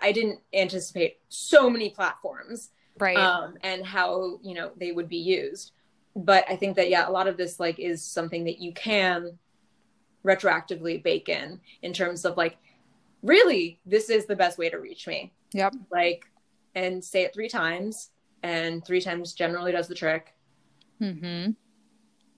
I 0.01 0.13
didn't 0.13 0.41
anticipate 0.53 1.19
so 1.29 1.71
many 1.71 1.91
platforms. 1.91 2.71
Right. 2.99 3.17
Um, 3.17 3.55
and 3.63 3.87
how, 3.87 4.39
you 4.43 4.55
know, 4.55 4.73
they 4.77 4.93
would 4.93 5.09
be 5.09 5.17
used. 5.17 5.73
But 6.15 6.45
I 6.49 6.57
think 6.57 6.77
that 6.77 6.91
yeah, 6.91 7.09
a 7.09 7.11
lot 7.11 7.27
of 7.27 7.39
this 7.39 7.59
like 7.59 7.79
is 7.79 8.03
something 8.03 8.45
that 8.45 8.59
you 8.59 8.73
can 8.75 9.39
retroactively 10.25 11.03
bake 11.03 11.29
in 11.29 11.59
in 11.81 11.93
terms 11.93 12.25
of 12.27 12.37
like 12.37 12.59
really, 13.23 13.79
this 13.87 14.11
is 14.11 14.27
the 14.27 14.37
best 14.37 14.59
way 14.59 14.69
to 14.69 14.79
reach 14.79 15.07
me. 15.07 15.33
Yep. 15.55 15.75
Like, 15.91 16.25
and 16.75 17.03
say 17.03 17.23
it 17.23 17.35
three 17.35 17.49
times, 17.49 18.11
and 18.43 18.85
three 18.85 19.01
times 19.01 19.33
generally 19.33 19.73
does 19.73 19.89
the 19.89 19.95
trick. 19.95 20.35
Mm-hmm. 21.01 21.53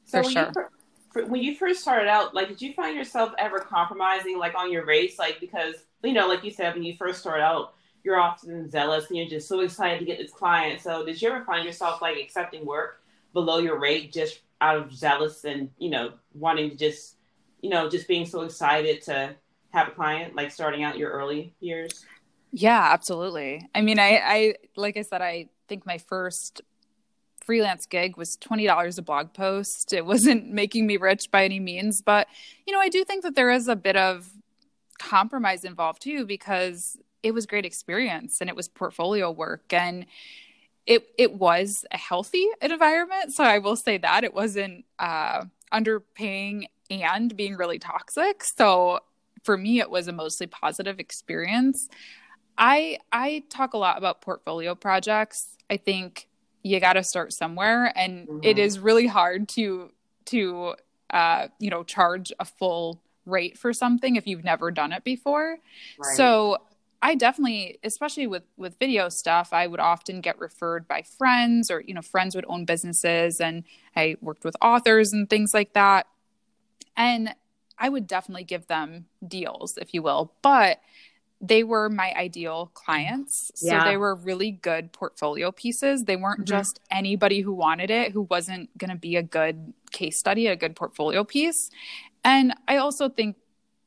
So 0.04 0.22
For 0.22 0.30
sure. 0.30 0.70
When 1.14 1.42
you 1.42 1.54
first 1.54 1.80
started 1.80 2.08
out, 2.08 2.34
like, 2.34 2.48
did 2.48 2.60
you 2.60 2.72
find 2.74 2.96
yourself 2.96 3.32
ever 3.38 3.60
compromising, 3.60 4.38
like, 4.38 4.54
on 4.54 4.70
your 4.70 4.84
rates? 4.84 5.18
Like, 5.18 5.40
because, 5.40 5.76
you 6.02 6.12
know, 6.12 6.28
like 6.28 6.44
you 6.44 6.50
said, 6.50 6.74
when 6.74 6.82
you 6.84 6.96
first 6.96 7.20
started 7.20 7.42
out, 7.42 7.74
you're 8.02 8.20
often 8.20 8.68
zealous 8.70 9.08
and 9.08 9.16
you're 9.16 9.28
just 9.28 9.48
so 9.48 9.60
excited 9.60 9.98
to 10.00 10.04
get 10.04 10.18
this 10.18 10.32
client. 10.32 10.80
So, 10.80 11.04
did 11.04 11.20
you 11.20 11.30
ever 11.30 11.44
find 11.44 11.64
yourself, 11.64 12.02
like, 12.02 12.18
accepting 12.18 12.66
work 12.66 13.02
below 13.32 13.58
your 13.58 13.78
rate 13.78 14.12
just 14.12 14.40
out 14.60 14.76
of 14.76 14.94
zealous 14.94 15.44
and, 15.44 15.70
you 15.78 15.90
know, 15.90 16.12
wanting 16.34 16.70
to 16.70 16.76
just, 16.76 17.16
you 17.60 17.70
know, 17.70 17.88
just 17.88 18.08
being 18.08 18.26
so 18.26 18.42
excited 18.42 19.02
to 19.02 19.34
have 19.74 19.88
a 19.88 19.90
client 19.90 20.34
like 20.34 20.50
starting 20.50 20.82
out 20.84 20.96
your 20.96 21.10
early 21.10 21.52
years? 21.60 22.06
Yeah, 22.52 22.88
absolutely. 22.92 23.68
I 23.74 23.80
mean, 23.80 23.98
I, 23.98 24.20
I 24.24 24.54
like 24.76 24.96
I 24.96 25.02
said, 25.02 25.20
I 25.20 25.48
think 25.68 25.84
my 25.84 25.98
first 25.98 26.62
freelance 27.44 27.86
gig 27.86 28.16
was 28.16 28.36
$20 28.36 28.98
a 28.98 29.02
blog 29.02 29.32
post. 29.32 29.92
It 29.92 30.06
wasn't 30.06 30.50
making 30.50 30.86
me 30.86 30.96
rich 30.96 31.30
by 31.30 31.44
any 31.44 31.60
means, 31.60 32.02
but 32.02 32.28
you 32.66 32.72
know, 32.72 32.80
I 32.80 32.88
do 32.88 33.04
think 33.04 33.22
that 33.24 33.34
there 33.34 33.50
is 33.50 33.68
a 33.68 33.76
bit 33.76 33.96
of 33.96 34.30
compromise 34.98 35.64
involved 35.64 36.02
too 36.02 36.24
because 36.24 36.96
it 37.22 37.32
was 37.32 37.46
great 37.46 37.64
experience 37.64 38.40
and 38.40 38.48
it 38.48 38.56
was 38.56 38.68
portfolio 38.68 39.30
work 39.30 39.72
and 39.72 40.06
it 40.86 41.08
it 41.18 41.34
was 41.34 41.84
a 41.90 41.96
healthy 41.96 42.46
environment. 42.60 43.32
So 43.32 43.44
I 43.44 43.58
will 43.58 43.76
say 43.76 43.98
that 43.98 44.24
it 44.24 44.34
wasn't 44.34 44.84
uh 44.98 45.44
underpaying 45.72 46.66
and 46.90 47.34
being 47.34 47.56
really 47.56 47.78
toxic. 47.78 48.44
So 48.44 49.00
for 49.44 49.56
me 49.56 49.78
it 49.78 49.90
was 49.90 50.08
a 50.08 50.12
mostly 50.12 50.46
positive 50.46 50.98
experience 50.98 51.88
i 52.58 52.98
i 53.12 53.42
talk 53.50 53.74
a 53.74 53.78
lot 53.78 53.98
about 53.98 54.20
portfolio 54.20 54.74
projects 54.74 55.56
i 55.70 55.76
think 55.76 56.28
you 56.64 56.80
got 56.80 56.94
to 56.94 57.04
start 57.04 57.32
somewhere 57.32 57.92
and 57.96 58.26
mm-hmm. 58.26 58.40
it 58.42 58.58
is 58.58 58.80
really 58.80 59.06
hard 59.06 59.48
to 59.48 59.90
to 60.24 60.74
uh 61.10 61.46
you 61.60 61.70
know 61.70 61.84
charge 61.84 62.32
a 62.40 62.44
full 62.44 63.00
rate 63.26 63.56
for 63.56 63.72
something 63.72 64.16
if 64.16 64.26
you've 64.26 64.44
never 64.44 64.70
done 64.70 64.92
it 64.92 65.04
before 65.04 65.58
right. 65.98 66.16
so 66.16 66.58
i 67.00 67.14
definitely 67.14 67.78
especially 67.84 68.26
with 68.26 68.42
with 68.56 68.76
video 68.78 69.08
stuff 69.08 69.52
i 69.52 69.66
would 69.66 69.80
often 69.80 70.20
get 70.20 70.38
referred 70.40 70.88
by 70.88 71.02
friends 71.02 71.70
or 71.70 71.80
you 71.80 71.94
know 71.94 72.02
friends 72.02 72.34
would 72.34 72.44
own 72.48 72.64
businesses 72.64 73.40
and 73.40 73.62
i 73.94 74.16
worked 74.20 74.44
with 74.44 74.56
authors 74.60 75.12
and 75.12 75.30
things 75.30 75.54
like 75.54 75.72
that 75.74 76.06
and 76.96 77.34
I 77.78 77.88
would 77.88 78.06
definitely 78.06 78.44
give 78.44 78.66
them 78.66 79.06
deals, 79.26 79.76
if 79.76 79.94
you 79.94 80.02
will. 80.02 80.32
But 80.42 80.80
they 81.46 81.62
were 81.62 81.88
my 81.90 82.12
ideal 82.16 82.70
clients. 82.74 83.50
So 83.54 83.66
Yeah. 83.66 83.84
they 83.84 83.96
were 83.96 84.14
really 84.14 84.50
good 84.50 84.92
portfolio 84.92 85.52
pieces. 85.52 86.04
They 86.04 86.16
weren't 86.16 86.40
Mhm. 86.42 86.44
just 86.56 86.80
anybody 86.90 87.40
who 87.40 87.52
wanted 87.52 87.90
it 87.90 88.12
who 88.12 88.22
wasn't 88.22 88.76
going 88.78 88.90
to 88.90 88.96
be 88.96 89.16
a 89.16 89.22
good 89.22 89.74
case 89.90 90.18
study, 90.18 90.46
a 90.46 90.56
good 90.56 90.74
portfolio 90.74 91.22
piece. 91.24 91.70
And 92.24 92.54
I 92.66 92.76
also 92.78 93.08
think 93.08 93.36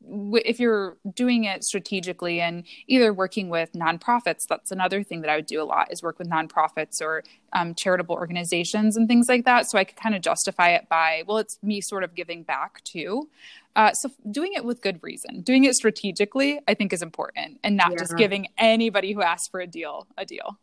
w- 0.03 0.41
if 0.45 0.57
you're 0.59 0.95
doing 1.15 1.43
it 1.45 1.63
strategically 1.65 2.39
and 2.39 2.63
either 2.87 3.11
working 3.11 3.49
with 3.49 3.73
nonprofits, 3.73 4.45
that's 4.47 4.71
another 4.71 5.03
thing 5.03 5.21
that 5.21 5.29
I 5.29 5.35
would 5.37 5.47
do 5.47 5.61
a 5.61 5.65
lot 5.65 5.91
is 5.91 6.01
work 6.03 6.19
with 6.19 6.29
nonprofits 6.29 7.01
or 7.01 7.23
um, 7.51 7.73
charitable 7.75 8.15
organizations 8.15 8.95
and 8.95 9.07
things 9.07 9.27
like 9.27 9.43
that. 9.45 9.69
So 9.69 9.77
I 9.77 9.83
could 9.83 9.97
kind 9.97 10.15
of 10.15 10.21
justify 10.21 10.69
it 10.69 10.87
by, 10.87 11.23
well, 11.27 11.39
it's 11.39 11.57
me 11.63 11.81
sort 11.81 12.03
of 12.03 12.13
giving 12.15 12.43
back 12.43 12.83
too. 12.83 13.27
Uh, 13.77 13.93
so 13.93 14.09
doing 14.31 14.53
it 14.53 14.65
with 14.65 14.81
good 14.81 14.99
reason, 15.03 15.41
doing 15.41 15.63
it 15.63 15.75
strategically, 15.75 16.59
I 16.67 16.73
think 16.73 16.91
is 16.91 17.03
important, 17.03 17.59
and 17.63 17.77
not 17.77 17.97
just 17.97 18.17
giving 18.17 18.47
anybody 18.57 19.13
who 19.13 19.21
asks 19.21 19.47
for 19.47 19.59
a 19.59 19.67
deal 19.67 20.07
a 20.17 20.25
deal. 20.25 20.57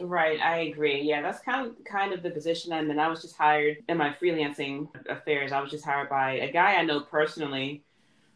Right, 0.00 0.40
I 0.40 0.60
agree. 0.60 1.02
Yeah, 1.02 1.20
that's 1.20 1.40
kind 1.40 1.66
of 1.66 1.74
kind 1.84 2.14
of 2.14 2.22
the 2.22 2.30
position 2.30 2.72
I'm 2.72 2.90
in. 2.90 2.98
I 2.98 3.08
was 3.08 3.20
just 3.20 3.36
hired 3.36 3.78
in 3.88 3.98
my 3.98 4.10
freelancing 4.10 4.88
affairs. 5.10 5.52
I 5.52 5.60
was 5.60 5.70
just 5.70 5.84
hired 5.84 6.08
by 6.08 6.32
a 6.32 6.50
guy 6.50 6.76
I 6.76 6.82
know 6.84 7.00
personally 7.00 7.82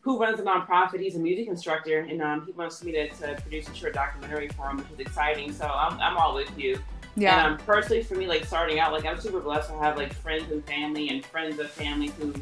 who 0.01 0.19
runs 0.19 0.39
a 0.39 0.43
nonprofit. 0.43 1.01
He's 1.01 1.17
a 1.17 1.21
music 1.21 1.47
instructor, 1.47 2.01
and 2.01 2.21
um, 2.21 2.45
he 2.45 2.53
wants 2.53 2.85
me 2.85 2.93
to, 2.93 3.09
to 3.09 3.41
produce 3.41 3.67
a 3.69 3.75
short 3.75 3.95
documentary 3.95 4.49
for 4.49 4.69
him, 4.69 4.77
which 4.77 4.91
is 4.93 4.99
exciting. 4.99 5.53
So 5.53 5.67
I'm, 5.67 5.99
I'm 6.01 6.19
all 6.19 6.35
with 6.35 6.51
you. 6.59 6.79
Yeah. 7.17 7.47
And 7.47 7.55
um, 7.55 7.67
personally, 7.67 8.03
for 8.03 8.15
me, 8.15 8.27
like 8.27 8.45
starting 8.45 8.79
out, 8.79 8.93
like 8.93 9.07
I'm 9.07 9.21
super 9.21 9.41
blessed 9.41 9.71
to 9.71 9.79
have 9.79 9.97
like 9.97 10.13
friends 10.13 10.51
and 10.51 10.65
family 10.67 11.09
and 11.09 11.25
friends 11.25 11.59
of 11.59 11.71
family 11.71 12.09
who, 12.19 12.35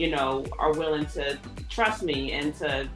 you 0.00 0.08
know, 0.08 0.46
are 0.58 0.72
willing 0.72 1.04
to 1.04 1.38
trust 1.68 2.02
me 2.02 2.32
and 2.32 2.54
to 2.54 2.88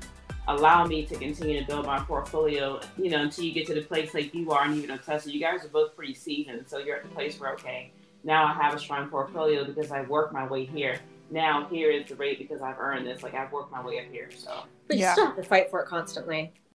allow 0.48 0.86
me 0.86 1.04
to 1.04 1.14
continue 1.16 1.60
to 1.60 1.66
build 1.66 1.84
my 1.84 1.98
portfolio. 1.98 2.80
You 2.96 3.10
know, 3.10 3.20
until 3.20 3.44
you 3.44 3.52
get 3.52 3.66
to 3.66 3.74
the 3.74 3.82
place 3.82 4.14
like 4.14 4.34
you 4.34 4.50
are, 4.52 4.64
and 4.64 4.82
even 4.82 4.98
Tessa, 4.98 5.30
you 5.30 5.38
guys 5.38 5.66
are 5.66 5.68
both 5.68 5.94
pretty 5.94 6.14
seasoned, 6.14 6.66
so 6.66 6.78
you're 6.78 6.96
at 6.96 7.02
the 7.02 7.10
place 7.10 7.38
where 7.38 7.52
okay, 7.52 7.92
now 8.24 8.46
I 8.46 8.54
have 8.54 8.72
a 8.72 8.78
strong 8.78 9.10
portfolio 9.10 9.64
because 9.64 9.92
I 9.92 10.00
worked 10.02 10.32
my 10.32 10.46
way 10.46 10.64
here. 10.64 10.98
Now 11.30 11.66
here 11.70 11.90
is 11.90 12.08
the 12.08 12.14
rate 12.16 12.38
because 12.38 12.62
I've 12.62 12.78
earned 12.78 13.06
this. 13.06 13.22
Like 13.22 13.34
I've 13.34 13.52
worked 13.52 13.70
my 13.70 13.84
way 13.84 13.98
up 13.98 14.06
here. 14.10 14.30
So 14.34 14.62
But 14.88 14.96
Yeah. 14.96 15.08
you 15.08 15.12
still 15.12 15.26
have 15.26 15.36
to 15.36 15.42
fight 15.42 15.70
for 15.70 15.80
it 15.82 15.88
constantly. 15.88 16.54